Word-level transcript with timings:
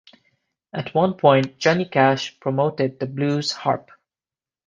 At 0.73 0.95
one 0.95 1.13
point, 1.13 1.59
Johnny 1.59 1.85
Cash 1.85 2.39
promoted 2.39 2.99
the 2.99 3.05
Blues 3.05 3.51
Harp. 3.51 3.91